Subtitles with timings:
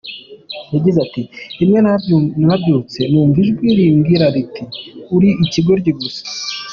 [0.73, 1.21] Yagize ati:
[1.59, 1.79] «Rimwe
[2.39, 4.63] narabyutse numva ijwi rimbwira riti
[5.15, 6.23] ‘uri ikigoryi gusa.